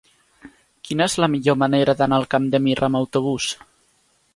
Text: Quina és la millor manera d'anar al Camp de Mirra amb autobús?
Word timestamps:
Quina 0.87 1.05
és 1.13 1.17
la 1.25 1.29
millor 1.35 1.59
manera 1.65 1.97
d'anar 2.03 2.21
al 2.21 2.29
Camp 2.35 2.51
de 2.57 2.65
Mirra 2.67 2.91
amb 2.93 3.05
autobús? 3.05 3.57